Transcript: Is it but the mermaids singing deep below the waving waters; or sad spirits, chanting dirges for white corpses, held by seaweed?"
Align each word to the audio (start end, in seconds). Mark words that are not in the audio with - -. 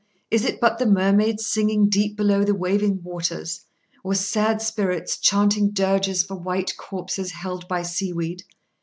Is 0.31 0.43
it 0.45 0.59
but 0.59 0.79
the 0.79 0.87
mermaids 0.87 1.45
singing 1.45 1.87
deep 1.87 2.17
below 2.17 2.43
the 2.43 2.55
waving 2.55 3.03
waters; 3.03 3.61
or 4.03 4.15
sad 4.15 4.59
spirits, 4.59 5.15
chanting 5.15 5.69
dirges 5.69 6.23
for 6.23 6.33
white 6.35 6.75
corpses, 6.75 7.29
held 7.29 7.67
by 7.67 7.83
seaweed?" 7.83 8.41